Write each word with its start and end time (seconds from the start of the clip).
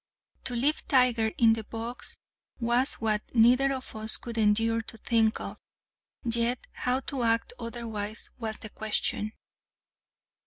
To 0.45 0.55
leave 0.55 0.87
Tiger 0.87 1.31
in 1.37 1.53
the 1.53 1.63
box 1.63 2.15
was 2.59 2.95
what 2.95 3.21
neither 3.35 3.71
of 3.71 3.95
us 3.95 4.17
could 4.17 4.35
endure 4.35 4.81
to 4.81 4.97
think 4.97 5.39
of, 5.39 5.59
yet, 6.23 6.65
how 6.71 7.01
to 7.01 7.21
act 7.21 7.53
otherwise 7.59 8.31
was 8.39 8.57
the 8.57 8.69
question. 8.71 9.33